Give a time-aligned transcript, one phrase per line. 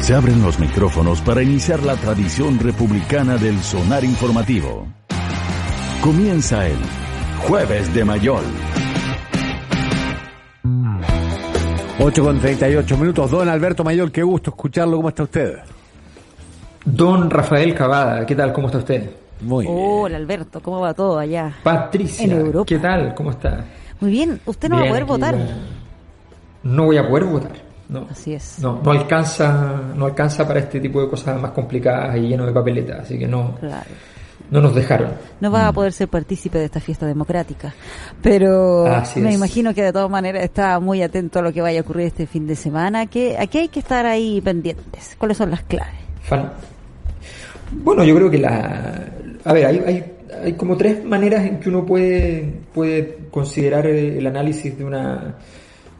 [0.00, 4.86] Se abren los micrófonos para iniciar la tradición republicana del sonar informativo.
[6.02, 6.78] Comienza el
[7.46, 8.44] Jueves de Mayol.
[12.00, 13.30] 8 con 38 minutos.
[13.30, 14.96] Don Alberto Mayol, qué gusto escucharlo.
[14.96, 15.58] ¿Cómo está usted?
[16.84, 18.52] Don Rafael Cavada, ¿qué tal?
[18.54, 19.10] ¿Cómo está usted?
[19.42, 19.76] Muy bien.
[19.78, 21.52] Hola Alberto, ¿cómo va todo allá?
[21.62, 22.66] Patricia, En Europa.
[22.66, 23.14] ¿qué tal?
[23.14, 23.64] ¿Cómo está?
[24.00, 25.36] Muy bien, usted no va a poder votar.
[26.62, 27.69] No voy a poder votar.
[27.90, 28.06] No.
[28.10, 28.58] Así es.
[28.60, 32.52] No, no alcanza, no alcanza para este tipo de cosas más complicadas y lleno de
[32.52, 33.84] papeletas, así que no, Claro.
[34.50, 35.10] no nos dejaron.
[35.40, 37.74] No va a poder ser partícipe de esta fiesta democrática.
[38.22, 39.34] Pero Así me es.
[39.34, 42.26] imagino que de todas maneras está muy atento a lo que vaya a ocurrir este
[42.28, 43.06] fin de semana.
[43.06, 45.16] Que aquí hay que estar ahí pendientes.
[45.18, 45.94] ¿Cuáles son las claves?
[46.22, 46.52] Fan-
[47.72, 49.04] Bueno, yo creo que la...
[49.44, 50.04] A ver, hay, hay,
[50.44, 55.34] hay como tres maneras en que uno puede, puede considerar el el análisis de, una,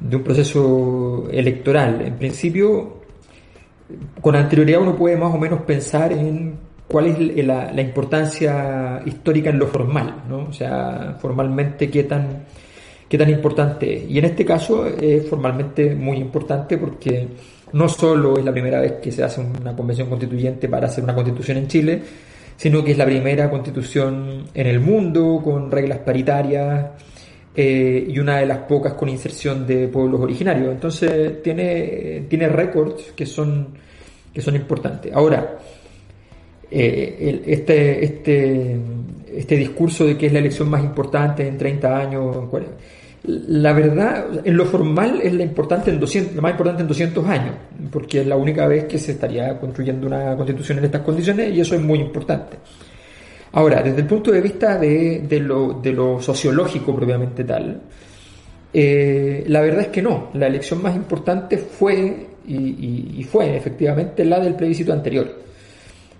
[0.00, 2.00] de un proceso electoral.
[2.00, 3.00] En principio,
[4.20, 9.58] con anterioridad uno puede más o menos pensar en cuál es la, importancia histórica en
[9.58, 10.46] lo formal, ¿no?
[10.48, 12.44] O sea, formalmente qué tan,
[13.08, 14.10] qué tan importante es.
[14.10, 17.28] Y en este caso es formalmente muy importante porque
[17.72, 21.14] no solo es la primera vez que se hace una convención constituyente para hacer una
[21.14, 22.02] constitución en Chile,
[22.56, 26.86] sino que es la primera constitución en el mundo con reglas paritarias
[27.54, 30.72] eh, y una de las pocas con inserción de pueblos originarios.
[30.72, 33.68] Entonces tiene, tiene récords que son,
[34.32, 35.12] que son importantes.
[35.12, 35.58] Ahora,
[36.70, 38.80] eh, este, este,
[39.34, 42.72] este discurso de que es la elección más importante en 30 años, en 40,
[43.22, 47.26] la verdad, en lo formal es la, importante en 200, la más importante en 200
[47.26, 47.54] años,
[47.90, 51.60] porque es la única vez que se estaría construyendo una constitución en estas condiciones y
[51.60, 52.56] eso es muy importante.
[53.52, 57.80] Ahora, desde el punto de vista de, de lo, de lo sociológico propiamente tal,
[58.72, 60.28] eh, la verdad es que no.
[60.34, 65.38] La elección más importante fue, y, y- y fue efectivamente la del plebiscito anterior.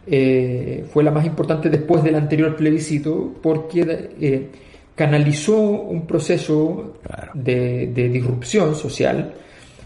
[0.06, 4.48] Eh, fue la más importante después del anterior plebiscito porque eh,
[4.97, 7.33] canalizó un proceso Claro.
[7.35, 9.33] de, de disrupción social,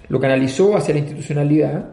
[0.08, 1.84] lo canalizó hacia la institucionalidad,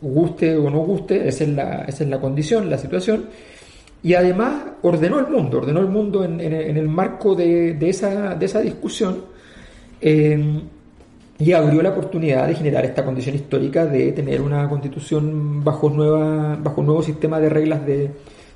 [0.00, 3.26] guste o no guste, esa es la, esa es la condición, la situación,
[4.02, 8.34] y además ordenó el mundo, ordenó el mundo en, en- el marco de, de esa,
[8.34, 9.24] de esa discusión
[10.00, 10.60] eh,
[11.38, 16.56] y abrió la oportunidad de generar esta condición histórica de tener una constitución bajo, nueva,
[16.62, 18.10] bajo un nuevo sistema de reglas de,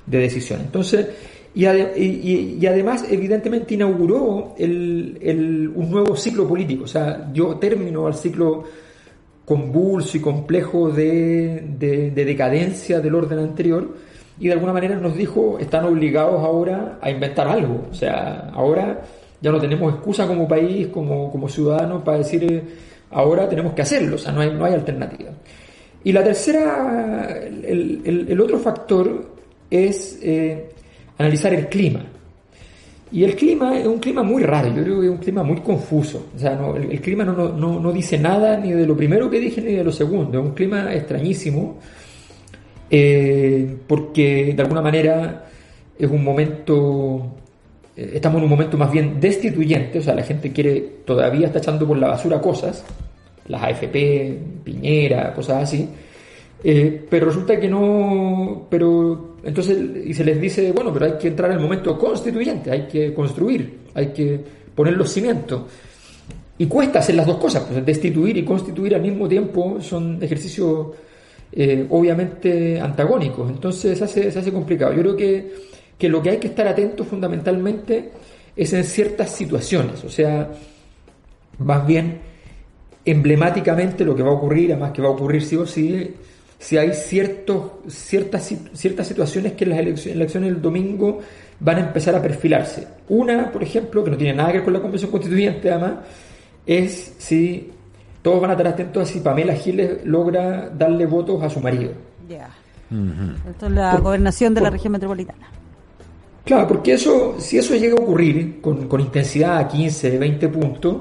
[0.05, 0.61] de decisión.
[0.61, 1.07] Entonces,
[1.55, 7.29] y, ade- y- y- además, evidentemente, inauguró el- el- un nuevo ciclo político, o sea,
[7.31, 8.63] dio término al ciclo
[9.45, 13.95] convulso y complejo de, de- de decadencia del orden anterior
[14.39, 17.85] y de alguna manera nos dijo están obligados ahora a inventar algo.
[17.91, 19.01] O sea, ahora
[19.41, 22.63] ya no tenemos excusa como país, como, como ciudadanos para decir eh,
[23.11, 25.29] ahora tenemos que hacerlo, o sea, no hay, no hay alternativa.
[26.03, 27.29] Y la tercera,
[27.63, 29.25] el, el- otro factor
[29.71, 30.69] es eh,
[31.17, 32.05] analizar el clima.
[33.11, 35.57] Y el clima es un clima muy raro, yo creo que es un clima muy
[35.61, 36.27] confuso.
[36.35, 39.29] O sea, no, el, el clima no, no, no dice nada ni de lo primero
[39.29, 40.39] que dije ni de lo segundo.
[40.39, 41.77] Es un clima extrañísimo,
[42.97, 45.45] eh, porque de alguna manera
[45.99, 47.27] es un momento,
[47.97, 51.59] eh, estamos en un momento más bien destituyente, o sea, la gente quiere, todavía está
[51.59, 52.85] echando por la basura cosas,
[53.49, 55.89] las AFP, Piñera, cosas así,
[56.63, 61.27] eh, pero resulta que no, pero entonces, y se les dice, bueno, pero hay que
[61.27, 64.39] entrar en el momento constituyente, hay que construir, hay que
[64.73, 65.63] poner los cimientos.
[66.57, 70.87] Y cuesta hacer las dos cosas, pues destituir y constituir al mismo tiempo son ejercicios
[71.55, 74.93] eh, obviamente antagónicos, entonces se hace, se hace complicado.
[74.93, 75.53] Yo creo que,
[75.97, 78.11] que lo que hay que estar atento fundamentalmente
[78.55, 80.49] es en ciertas situaciones, o sea,
[81.59, 82.19] más bien
[83.05, 86.15] emblemáticamente lo que va a ocurrir, además que va a ocurrir sí o sí,
[86.57, 91.19] si hay ciertos, ciertas, ciertas situaciones que en las elecciones, elecciones del domingo
[91.59, 92.87] van a empezar a perfilarse.
[93.09, 95.93] Una, por ejemplo, que no tiene nada que ver con la Convención Constituyente, además,
[96.65, 97.71] es si
[98.25, 101.91] todos van a estar atentos a si Pamela Giles logra darle votos a su marido.
[102.27, 102.49] Ya.
[103.51, 105.47] Esto es la Por- gobernación de la región metropolitana.
[106.43, 110.97] Claro, porque eso, si eso llega a ocurrir con, con intensidad a 15, 20 puntos,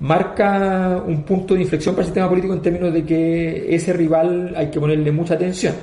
[0.00, 4.54] marca un punto de inflexión para el sistema político en términos de que ese rival
[4.56, 5.74] hay que ponerle mucha atención.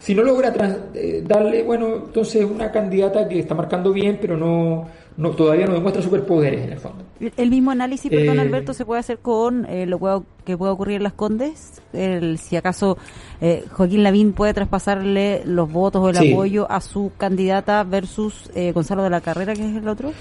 [0.00, 4.36] Si no logra trans- eh, darle, bueno, entonces una candidata que está marcando bien, pero
[4.36, 7.04] no, no todavía no demuestra superpoderes en el fondo.
[7.36, 10.96] El mismo análisis, perdón Eh, Alberto, se puede hacer con eh, lo que pueda ocurrir
[10.96, 11.80] en Las Condes.
[11.92, 12.96] El, si acaso
[13.40, 16.32] eh, Joaquín Lavín puede traspasarle los votos o el Sí.
[16.32, 20.12] apoyo a su candidata versus eh, Gonzalo de la Carrera, que es el otro.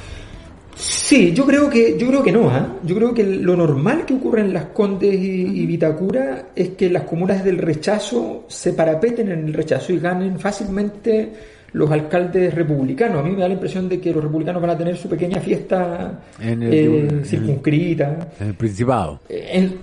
[0.75, 2.49] Sí, yo creo que yo creo que no.
[2.49, 2.77] ¿ah?
[2.83, 6.89] Yo creo que lo normal que ocurre en Las Condes y, y, Vitacura es que
[6.89, 11.33] las comunas del rechazo se parapeten en el rechazo y ganen fácilmente
[11.73, 13.19] los alcaldes republicanos.
[13.19, 15.39] A mí me da la impresión de que los republicanos van a tener su pequeña
[15.39, 18.27] fiesta En el- eh, en el- circunscrita.
[18.39, 19.75] En el Principado, En,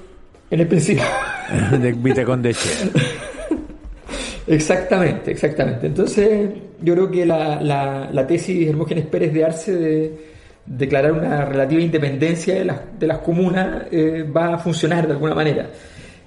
[0.50, 1.08] en el Principado.
[1.81, 2.55] de.
[4.46, 5.87] Exactamente, exactamente.
[5.88, 6.49] Entonces,
[6.81, 10.19] yo creo que la, la, la tesis de Hermógenes Pérez de Arce de
[10.64, 15.35] declarar una relativa independencia de las, de las comunas eh, va a funcionar de alguna
[15.35, 15.69] manera.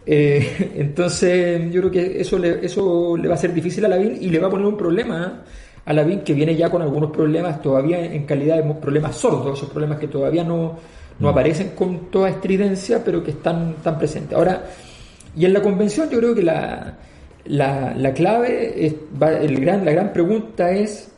[0.05, 4.17] Eh, entonces, yo creo que eso le, eso le va a ser difícil a Lavín
[4.19, 5.43] y le va a poner un problema
[5.85, 9.69] a Lavín que viene ya con algunos problemas todavía en calidad de problemas sordos, esos
[9.69, 10.77] problemas que todavía no,
[11.19, 14.37] no aparecen con toda estridencia, pero que están, están presentes.
[14.37, 14.63] Ahora,
[15.35, 16.97] y en la convención yo creo que la,
[17.45, 21.11] la, la clave, es, va- el gran, la gran pregunta es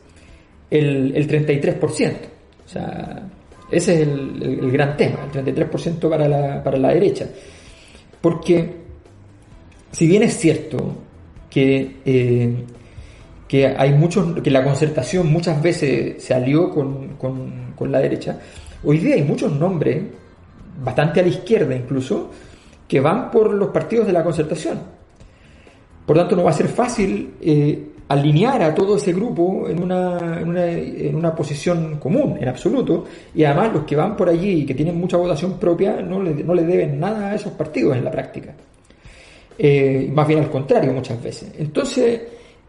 [0.70, 2.14] el, el 33%.
[2.66, 3.24] O sea,
[3.72, 7.28] ese es el, el- el gran tema, el 33% para la, para la derecha.
[8.24, 8.74] Porque,
[9.92, 10.96] si bien es cierto
[11.50, 12.56] que, eh,
[13.50, 18.40] que hay muchos, que la concertación muchas veces se alió con, con- con la derecha,
[18.86, 20.04] hoy día hay muchos nombres,
[20.82, 22.32] bastante a la izquierda incluso,
[22.88, 24.80] que van por los partidos de la concertación.
[26.06, 30.40] Por tanto, no va a ser fácil eh, alinear a todo ese grupo en una,
[30.40, 33.06] en, una, en una posición común, en absoluto.
[33.34, 36.44] Y además, los que van por allí y que tienen mucha votación propia no le,
[36.44, 38.54] no le deben nada a esos partidos en la práctica.
[39.58, 41.52] Eh, más bien al contrario, muchas veces.
[41.58, 42.22] Entonces,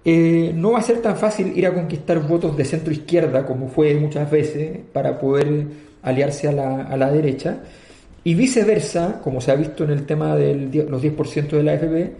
[0.04, 3.68] eh, no va a ser tan fácil ir a conquistar votos de centro izquierda como
[3.68, 5.66] fue muchas veces para poder
[6.02, 7.58] aliarse a la, a la derecha.
[8.22, 10.54] Y viceversa, como se ha visto en el tema de
[10.88, 12.12] los 10% de la AFP,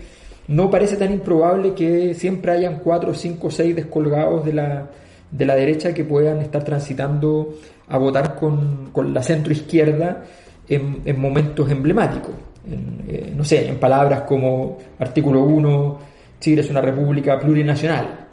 [0.49, 4.91] no parece tan improbable que siempre hayan 4, 5, 6 descolgados de la,
[5.31, 7.55] de la derecha que puedan estar transitando
[7.89, 10.25] a votar con, con la centro izquierda
[10.69, 12.35] en, en momentos emblemáticos.
[12.67, 15.99] Eh, no sé, en palabras como artículo 1,
[16.41, 18.27] Chile es una república plurinacional,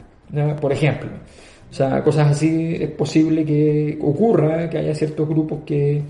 [0.60, 1.10] por ejemplo.
[1.70, 6.02] O sea, cosas así es posible que ocurra, que haya ciertos grupos que,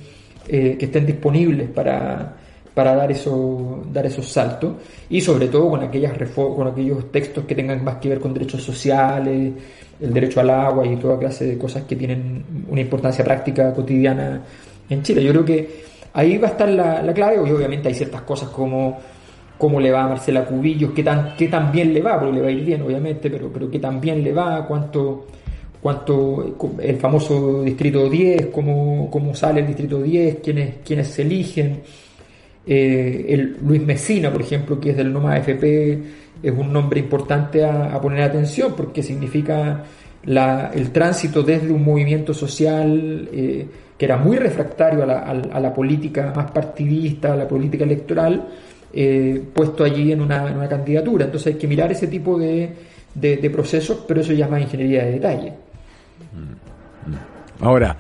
[0.49, 2.37] eh, que estén disponibles para,
[2.75, 4.75] para dar, eso, dar esos saltos
[5.11, 8.63] y sobre todo con, aquellas con aquellos textos que tengan más que ver con derechos
[8.63, 9.53] sociales,
[10.01, 14.43] el derecho al agua y toda clase de cosas que tienen una importancia práctica cotidiana
[14.89, 15.23] en Chile.
[15.23, 15.85] Yo creo que
[16.15, 18.99] ahí va a estar la, la clave y obviamente hay ciertas cosas como
[19.63, 22.43] cómo le va a Marcela Cubillos, qué tan, qué tan bien le va, porque le
[22.43, 25.27] va a ir bien obviamente, pero, pero qué tan bien le va, cuánto,
[25.81, 31.81] cuánto el famoso distrito 10, cómo, cómo sale el distrito 10, quiénes, quiénes se eligen.
[32.67, 36.03] Eh, el Luis Mesina, por ejemplo, que es del Noma AFP,
[36.43, 39.85] es un nombre importante a, poner atención porque significa
[40.25, 43.67] la, el tránsito desde un movimiento social eh,
[43.97, 48.49] que era muy refractario a la, política más partidista, a la política electoral,
[48.93, 51.27] eh, puesto allí en una, en una, candidatura.
[51.27, 52.75] Entonces hay que mirar ese tipo de,
[53.15, 55.53] de procesos, pero eso ya es más ingeniería de detalle.
[57.61, 57.97] Ahora,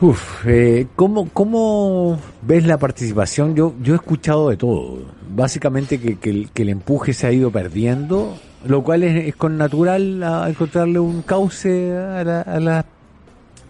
[0.00, 3.54] uf, eh, ¿cómo, ¿cómo ves la participación?
[3.54, 4.98] Yo, yo he escuchado de todo.
[5.34, 9.36] Básicamente que, que, el, que el empuje se ha ido perdiendo, lo cual es, es
[9.36, 12.86] con natural a encontrarle un cauce a, la, a, la,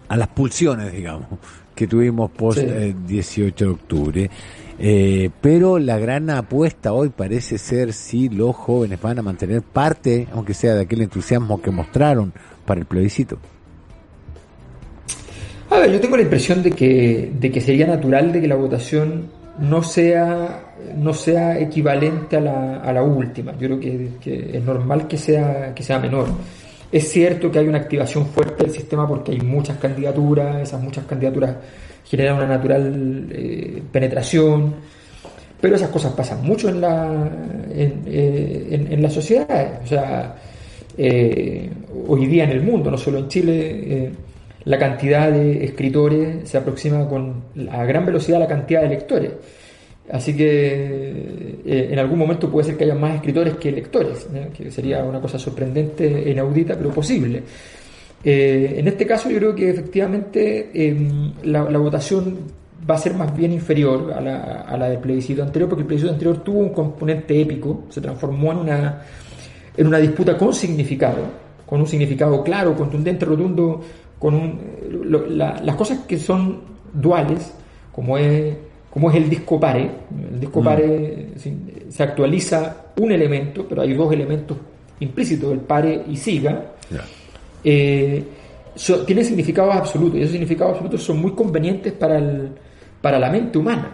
[0.07, 1.27] a las pulsiones, digamos,
[1.75, 2.65] que tuvimos post sí.
[2.67, 4.29] eh, 18 de octubre.
[4.79, 10.27] Eh, pero la gran apuesta hoy parece ser si los jóvenes van a mantener parte,
[10.33, 12.31] aunque sea de aquel entusiasmo que mostraron
[12.65, 13.39] para el plebiscito.
[15.69, 18.55] A ver, yo tengo la impresión de que, de que sería natural de que la
[18.55, 23.51] votación no sea, no sea equivalente a la, a la última.
[23.53, 23.79] Yo creo
[24.21, 26.27] que, es normal que sea, que sea menor.
[26.89, 31.05] Es cierto que hay una activación fuerte del sistema porque hay muchas candidaturas, esas muchas
[31.05, 31.55] candidaturas
[32.05, 34.73] generan una natural eh, penetración,
[35.59, 37.29] pero esas cosas pasan mucho en la,
[37.71, 39.81] en, eh, la sociedad.
[39.83, 40.35] O sea,
[40.97, 41.69] eh,
[42.07, 44.13] hoy día en el mundo, no solo en Chile,
[44.67, 49.31] la cantidad de escritores se aproxima con a gran velocidad a la cantidad de lectores.
[50.11, 54.49] Así que eh, en algún momento puede ser que haya más escritores que lectores, ¿eh?
[54.55, 57.43] que sería una cosa sorprendente inaudita, pero posible.
[58.21, 62.37] Eh, en este caso yo creo que efectivamente em, la, la, votación
[62.89, 65.87] va a ser más bien inferior a la, a la, del plebiscito anterior, porque el
[65.87, 69.01] plebiscito anterior tuvo un componente épico, se transformó en una,
[69.77, 71.19] en una disputa con significado,
[71.65, 73.81] con un significado claro, contundente, rotundo,
[74.19, 74.59] con un,
[75.03, 76.61] lo, la, las cosas que son
[76.93, 77.53] duales,
[77.91, 78.55] como es,
[78.89, 79.89] como es el disco pare,
[80.31, 80.63] el disco mm.
[80.63, 81.53] pare se,
[81.89, 84.57] se, actualiza un elemento, pero hay dos elementos
[84.99, 86.73] implícitos, el pare y siga.
[86.89, 87.03] Yeah.
[87.63, 88.23] Eh,
[89.05, 92.51] tienen significados absolutos y esos significados absolutos son muy convenientes para, el,
[93.01, 93.91] para la mente humana.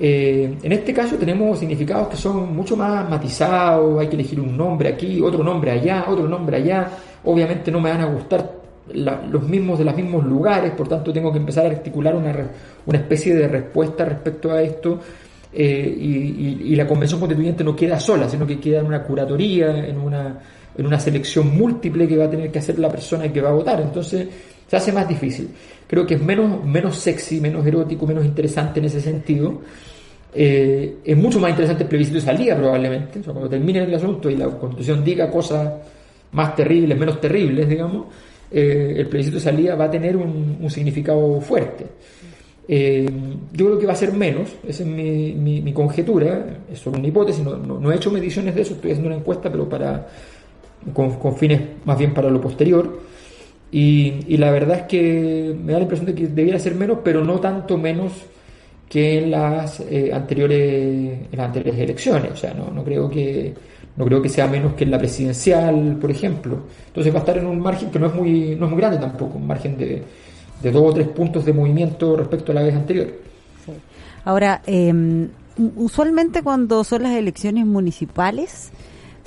[0.00, 4.56] Eh, en este caso tenemos significados que son mucho más matizados, hay que elegir un
[4.56, 6.88] nombre aquí, otro nombre allá, otro nombre allá.
[7.24, 8.57] Obviamente no me van a gustar
[8.94, 12.34] los mismos de los mismos lugares, por tanto tengo que empezar a articular una,
[12.86, 15.00] una especie de respuesta respecto a esto.
[15.52, 19.98] Eh, y, la convención constituyente no queda sola, sino que queda en una curatoría, en
[19.98, 20.38] una,
[20.76, 23.52] en una selección múltiple que va a tener que hacer la persona que va a
[23.52, 23.80] votar.
[23.80, 24.28] Entonces
[24.66, 25.48] se hace más difícil.
[25.86, 29.62] Creo que es menos, menos sexy, menos erótico, menos interesante en ese sentido.
[30.34, 34.36] Eh, es mucho más interesante el plebiscito de salida probablemente, cuando termine el asunto y
[34.36, 35.72] la constitución diga cosas
[36.32, 38.06] más terribles, menos terribles, digamos,
[38.50, 41.86] eh, el plebiscito de salida va a tener un, significado fuerte.
[42.66, 43.08] Eh,
[43.52, 47.42] yo creo que va a ser menos, esa es mi, conjetura, es solo una hipótesis,
[47.44, 50.06] no, he hecho mediciones de eso, estoy haciendo una encuesta, pero para
[50.92, 53.00] con, fines más bien para lo posterior.
[53.70, 57.22] Y, la verdad es que me da la impresión de que debiera ser menos, pero
[57.24, 58.12] no tanto menos
[58.88, 62.32] que en las eh, anteriores en anteriores elecciones.
[62.32, 63.54] O sea, no creo que
[63.98, 66.60] no creo que sea menos que en la presidencial, por ejemplo.
[66.86, 68.98] Entonces va a estar en un margen que no es muy, no es muy grande
[68.98, 70.04] tampoco, un margen de,
[70.62, 73.08] de dos o tres puntos de movimiento respecto a la vez anterior.
[74.24, 75.28] Ahora, eh,
[75.76, 78.70] usualmente cuando son las elecciones municipales,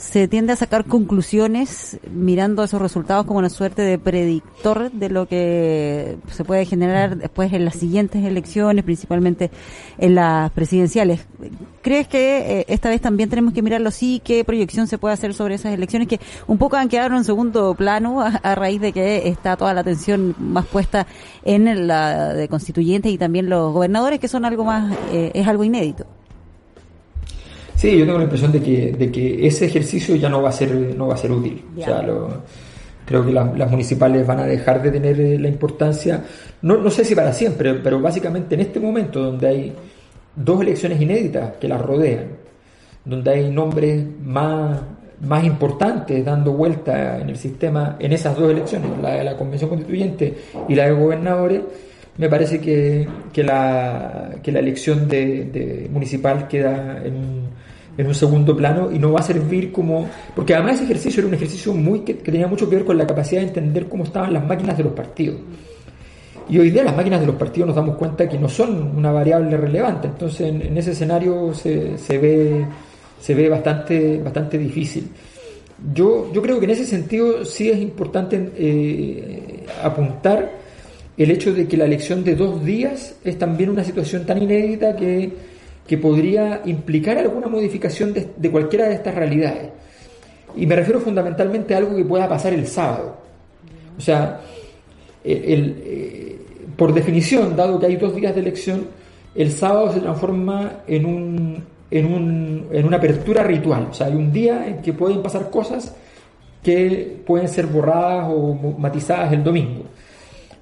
[0.02, 5.28] se tiende a sacar conclusiones mirando esos resultados como una suerte de predictor de lo
[5.28, 9.52] que se puede generar después en las siguientes elecciones, principalmente
[10.00, 11.28] en las presidenciales.
[11.84, 14.20] ¿Crees que eh, esta vez también tenemos que mirarlo así?
[14.24, 17.76] ¿Qué proyección se puede hacer sobre esas elecciones que un poco han quedado en segundo
[17.76, 21.06] plano a, raíz de que está toda la atención más puesta
[21.46, 25.64] en la de constituyentes y también los gobernadores, que son algo más, eh, es algo
[25.64, 26.08] inédito?
[27.82, 30.52] Sí, yo tengo la impresión de que, de que ese ejercicio ya no va a
[30.52, 31.66] ser, no va a ser útil.
[31.76, 32.06] O sea,
[33.06, 36.24] creo que las municipales van a dejar de tener eh, la importancia,
[36.62, 39.74] no, no sé si para siempre, pero básicamente en este momento donde hay
[40.36, 42.26] dos elecciones inéditas que las rodean,
[43.04, 44.80] donde hay nombres más,
[45.22, 49.72] más importantes dando vuelta en el sistema en esas dos elecciones, la de la Convención
[49.72, 50.36] Constituyente
[50.70, 51.62] y la de gobernadores,
[52.16, 57.41] me parece que, que, la, que la elección de, de municipal queda en
[58.02, 60.10] en un segundo plano y no va a servir como...
[60.36, 63.06] Porque además ese ejercicio era un ejercicio muy que, tenía mucho que ver con la
[63.06, 65.38] capacidad de entender cómo estaban las máquinas de los partidos.
[66.50, 69.12] Y hoy día las máquinas de los partidos nos damos cuenta que no son una
[69.12, 72.66] variable relevante, entonces en, ese escenario se, se, ve,
[73.22, 75.08] se ve bastante, bastante difícil.
[75.94, 80.52] Yo, yo creo que en ese sentido sí es importante eh, apuntar
[81.18, 84.96] el hecho de que la elección de dos días es también una situación tan inédita
[84.96, 85.51] que
[85.88, 89.70] que podría implicar alguna modificación de, cualquiera de estas realidades.
[90.56, 93.18] Y me refiero fundamentalmente a algo que pueda pasar el sábado.
[93.98, 94.40] O sea,
[95.24, 96.38] eh,
[96.76, 98.88] por definición, dado que hay dos días de elección,
[99.36, 103.88] el sábado se transforma en, un, en, un, en una apertura ritual.
[103.92, 105.96] O sea, hay un día en que pueden pasar cosas
[106.64, 109.84] que pueden ser borradas o matizadas el domingo.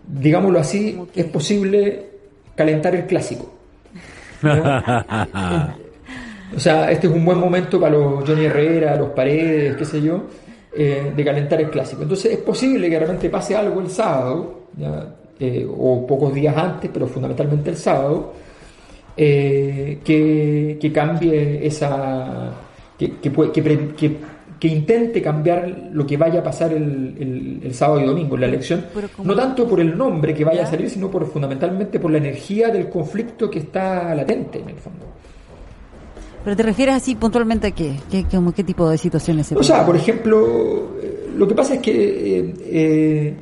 [0.07, 2.05] Digámoslo así, es posible
[2.55, 3.58] calentar el clásico.
[6.55, 10.01] o sea, este es un buen momento para los Johnny Herrera, los Paredes, qué sé
[10.01, 10.23] yo,
[10.75, 12.03] eh, de calentar el clásico.
[12.03, 14.59] Entonces es posible que realmente pase algo el sábado,
[15.39, 18.33] eh, o pocos días antes, pero fundamentalmente el sábado,
[19.15, 22.51] eh, que, cambie esa...
[22.97, 23.61] que, que, que
[24.59, 28.47] que intente cambiar lo que vaya a pasar el, el, sábado y domingo en la
[28.47, 28.85] elección,
[29.23, 32.69] no tanto por el nombre que vaya a salir, sino por fundamentalmente por la energía
[32.69, 35.05] del conflicto que está latente en el fondo.
[36.43, 37.95] ¿Pero te refieres así puntualmente a qué?
[38.09, 38.25] ¿Qué,
[38.55, 42.39] qué tipo de situaciones se O sea, por ejemplo, eh, lo que pasa es que
[42.39, 43.33] eh, eh,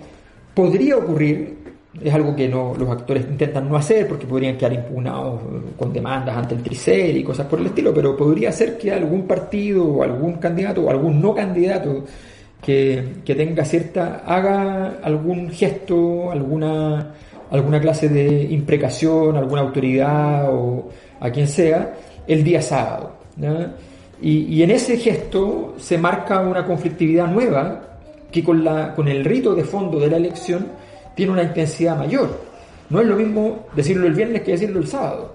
[0.54, 1.58] podría ocurrir
[2.04, 5.46] es algo que no, los actores intentan no hacer porque podrían quedar impugnados eh,
[5.78, 9.24] con demandas ante el Tricel y cosas por el estilo, pero podría ser que algún
[9.26, 12.04] partido o algún candidato o algún no candidato
[12.62, 17.14] que, que tenga cierta, haga algún gesto, alguna,
[17.52, 20.90] alguna clase de imprecación, alguna autoridad o
[21.20, 21.94] a quien sea,
[22.28, 23.14] el día sábado.
[24.22, 27.88] Y, y en ese gesto se marca una conflictividad nueva
[28.32, 30.68] que con, la, con el rito de fondo de la elección
[31.18, 32.30] tiene una intensidad mayor.
[32.90, 35.34] No es lo mismo decirlo el viernes que decirlo el sábado,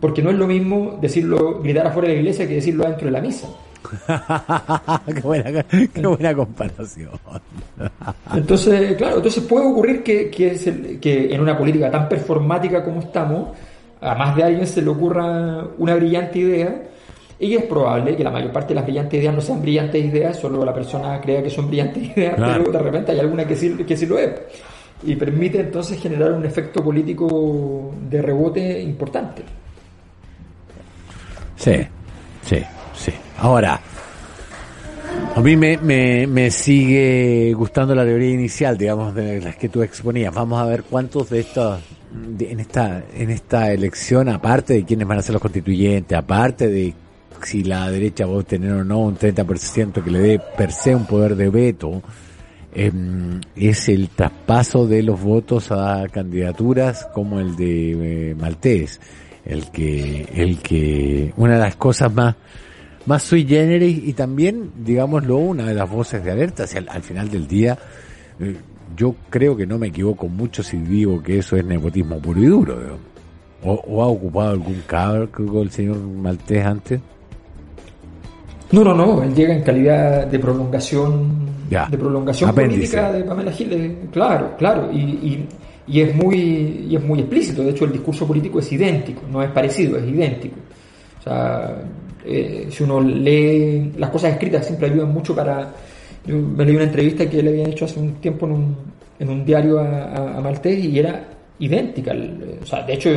[0.00, 3.10] porque no es lo mismo decirlo, gritar afuera de la iglesia que decirlo dentro de
[3.10, 3.48] la misa.
[5.06, 7.10] qué, buena, comparación.
[8.34, 13.48] entonces, claro, entonces puede ocurrir que, que, que en una política tan performática como estamos,
[14.00, 16.82] a más de alguien se le ocurra una brillante idea
[17.38, 20.38] Y es probable que la mayor parte de las brillantes ideas no sean brillantes ideas,
[20.38, 23.74] solo la persona crea que son brillantes ideas, pero de repente hay alguna que sí,
[23.86, 24.30] que sí lo es.
[25.04, 29.42] Y permite entonces generar un efecto político de rebote importante.
[31.56, 31.86] Sí,
[32.42, 32.62] sí,
[32.94, 33.12] sí.
[33.38, 33.80] Ahora,
[35.34, 39.82] a mí me, me, me, sigue gustando la teoría inicial, digamos, de las que tú
[39.82, 40.34] exponías.
[40.34, 41.80] Vamos a ver cuántos de estos,
[42.38, 46.94] en esta, en esta elección, aparte de quiénes van a ser los constituyentes, aparte de
[47.42, 50.94] si la derecha va a obtener o no un 30% que le dé per se
[50.94, 52.02] un poder de veto,
[52.78, 52.92] eh,
[53.56, 59.00] es el traspaso de los votos a candidaturas como el de eh, Maltés,
[59.46, 62.36] el que, el que, una de las cosas más,
[63.06, 67.02] más sui generis y también, digámoslo, una de las voces de alerta, sea, al, al,
[67.02, 67.78] final del día,
[68.40, 68.56] eh,
[68.94, 72.46] yo creo que no me equivoco mucho si digo que eso es nepotismo puro y
[72.46, 72.98] duro,
[73.64, 77.00] o, o, ha ocupado algún cargo el señor Maltés antes.
[78.70, 81.86] No, no, no, él llega en calidad de prolongación ya.
[81.88, 82.96] de prolongación Apéndice.
[82.96, 85.48] política de Pamela Giles, claro, claro, y, y,
[85.86, 89.42] y, es muy, y es muy explícito, de hecho el discurso político es idéntico, no
[89.42, 90.56] es parecido, es idéntico.
[91.20, 91.82] O sea,
[92.24, 95.72] eh, si uno lee las cosas escritas siempre ayudan mucho para...
[96.24, 98.76] Yo me leí una entrevista que le habían hecho hace un tiempo en un,
[99.18, 101.24] en un diario a, a, a Maltés y era
[101.58, 102.12] idéntica.
[102.62, 103.10] O sea, de hecho,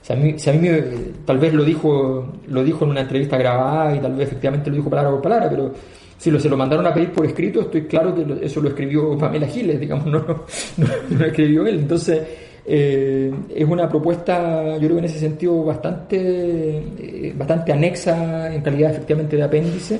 [0.00, 0.82] si a mí, si a mí me,
[1.26, 4.76] tal vez lo dijo, lo dijo en una entrevista grabada y tal vez efectivamente lo
[4.76, 5.72] dijo palabra por palabra, pero
[6.20, 9.46] si se lo mandaron a pedir por escrito, estoy claro que eso lo escribió Pamela
[9.46, 10.86] Giles, digamos, no, no,
[11.18, 11.78] lo escribió él.
[11.78, 12.20] Entonces,
[12.66, 18.60] eh, es una propuesta, yo creo que en ese sentido, bastante, eh, bastante anexa en
[18.60, 19.98] calidad efectivamente de apéndice,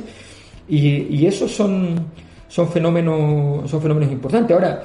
[0.69, 2.09] y, y esos son,
[2.49, 4.55] son, fenómenos, son fenómenos importantes.
[4.55, 4.83] Ahora,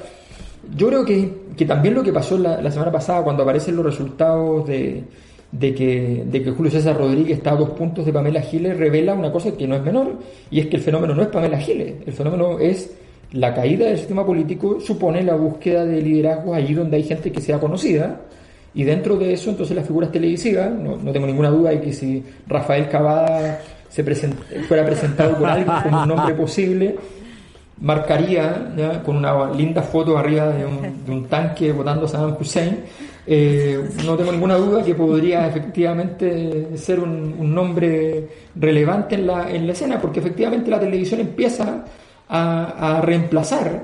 [0.74, 4.66] yo creo que, que también lo que pasó la semana pasada, cuando aparecen los resultados
[4.66, 5.04] de,
[5.52, 9.14] de que, de que Julio César Rodríguez está a dos puntos de Pamela Giles revela
[9.14, 10.18] una cosa que no es menor,
[10.50, 12.90] y es que el fenómeno no es Pamela Giles, el fenómeno es
[13.32, 17.40] la caída del sistema político, supone la búsqueda de liderazgo allí donde hay gente que
[17.40, 18.20] sea conocida,
[18.74, 21.92] y dentro de eso entonces las figuras televisivas, no, no tengo ninguna duda de que
[21.92, 24.34] si Rafael Cavada se present,
[24.68, 26.96] fuera presentado por alguien como un nombre posible,
[27.80, 32.80] marcaría con una linda foto arriba de un, de un tanque votando a Saddam Hussein,
[33.28, 39.50] eh, no tengo ninguna duda que podría efectivamente ser un, un, nombre relevante en la,
[39.50, 41.84] en la escena, porque efectivamente la televisión empieza
[42.28, 43.82] a, a, reemplazar,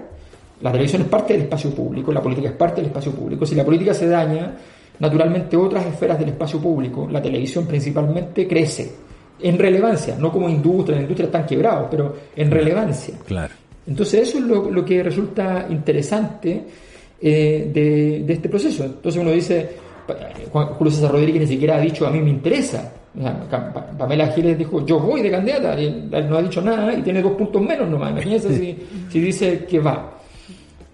[0.61, 3.57] la televisión es parte del espacio público, la política es parte del espacio público, si
[3.57, 4.55] la política se daña,
[5.01, 8.93] naturalmente otras esferas del espacio público, la televisión principalmente crece
[9.41, 13.15] en relevancia, no como industria, la industria están quebrados, pero en relevancia.
[13.27, 13.55] Claro.
[13.89, 16.65] Entonces eso es lo, lo que resulta interesante
[17.23, 18.85] eh, de, de, este proceso.
[18.85, 19.71] Entonces uno dice,
[20.51, 22.93] Juan Julio César Rodríguez ni siquiera ha dicho a mí me interesa.
[23.99, 27.33] Pamela Giles dijo yo voy de candidata, y no ha dicho nada y tiene dos
[27.33, 28.11] puntos menos nomás.
[28.11, 28.77] Imagínense si,
[29.11, 30.19] si dice que va.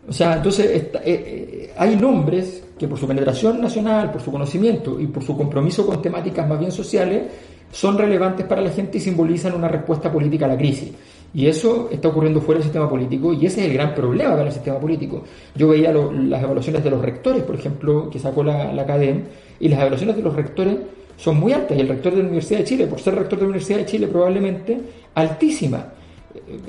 [0.09, 4.33] O sea, entonces está, eh, eh, hay nombres que por su penetración nacional, por su
[4.33, 7.23] conocimiento y por su compromiso con temáticas más bien sociales,
[7.71, 10.91] son relevantes para la gente y simbolizan una respuesta política a la crisis.
[11.35, 14.47] Y eso está ocurriendo fuera del sistema político y ese es el gran problema para
[14.47, 15.25] el sistema político.
[15.55, 19.25] Yo veía lo, las evaluaciones de los rectores, por ejemplo, que sacó la, la academia,
[19.61, 20.77] y las evaluaciones de los rectores
[21.17, 21.77] son muy altas.
[21.77, 23.87] Y el rector de la Universidad de Chile, por ser rector de la Universidad de
[23.87, 24.81] Chile, probablemente
[25.15, 25.93] altísima.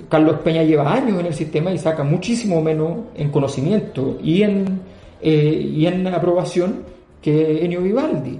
[0.09, 4.81] Carlos Peña lleva años en el sistema y saca muchísimo menos en conocimiento y en,
[5.21, 6.83] eh, y en aprobación
[7.21, 8.39] que Enio Vivaldi.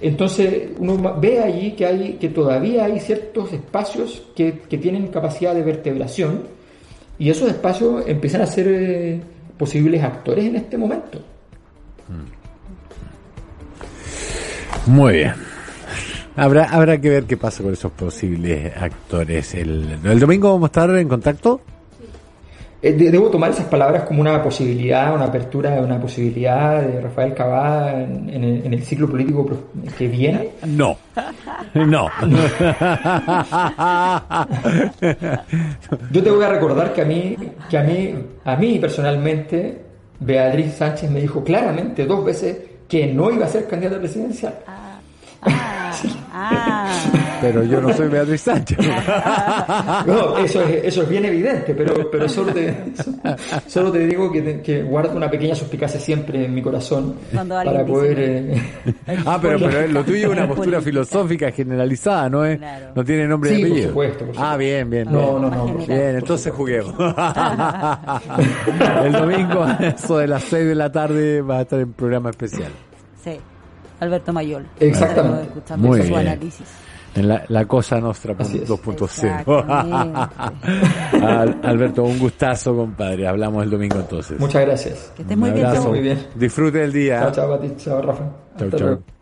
[0.00, 5.54] Entonces uno ve allí que, hay, que todavía hay ciertos espacios que, que tienen capacidad
[5.54, 6.42] de vertebración
[7.18, 9.20] y esos espacios empiezan a ser eh,
[9.56, 11.20] posibles actores en este momento.
[14.86, 15.34] Muy bien.
[16.36, 19.54] Habrá, habrá que ver qué pasa con esos posibles actores.
[19.54, 21.60] El, el domingo vamos a estar en contacto.
[22.80, 27.92] Eh, debo tomar esas palabras como una posibilidad, una apertura, una posibilidad de Rafael Cabá
[27.92, 29.50] en, en, el, en el, ciclo político
[29.96, 30.50] que viene.
[30.64, 30.96] No,
[31.74, 32.08] no.
[36.12, 37.36] Yo te voy a recordar que a mí,
[37.68, 38.14] que a mí,
[38.44, 39.82] a mí personalmente,
[40.20, 44.54] Beatriz Sánchez me dijo claramente dos veces que no iba a ser candidata presidencial.
[44.68, 45.00] Ah,
[45.42, 45.92] ah,
[46.32, 47.24] ah.
[47.40, 48.78] Pero yo no soy Beatriz Sánchez.
[50.06, 52.74] no, eso es, eso es bien evidente, pero, pero solo, te,
[53.66, 57.16] solo te digo que, te, que guardo una pequeña suspicacia siempre en mi corazón
[57.48, 58.18] para poder...
[58.18, 58.62] Eh...
[59.26, 62.58] ah, pero, pero lo tuyo es una postura filosófica generalizada, ¿no es?
[62.58, 62.92] Claro.
[62.94, 63.76] No tiene nombre sí, y apellido.
[63.76, 64.52] Por supuesto, por supuesto.
[64.52, 65.08] Ah, bien, bien.
[65.10, 65.64] No, no, no.
[65.66, 66.94] Bien, bien entonces juguemos.
[69.04, 72.70] El domingo, eso de las 6 de la tarde, va a estar en programa especial.
[73.22, 73.38] Sí.
[74.00, 74.66] Alberto Mayol.
[74.78, 75.76] Exactamente.
[75.76, 76.14] Muy bien.
[76.14, 76.66] Análisis.
[77.14, 78.68] En la, la cosa es.
[78.68, 80.30] 2.0.
[81.24, 83.26] Al- Alberto, un gustazo, compadre.
[83.26, 84.38] Hablamos el domingo entonces.
[84.38, 85.12] Muchas gracias.
[85.16, 85.66] Que estés muy bien.
[85.82, 86.00] Muy.
[86.34, 87.20] Disfrute el día.
[87.22, 87.74] Chao, chao, Pati.
[87.76, 88.24] Chao, Rafa.
[88.58, 88.68] Chau.
[88.80, 89.17] luego.